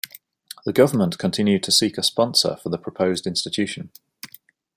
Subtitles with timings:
[0.65, 3.91] The government continued to seek a sponsor for the proposed institution.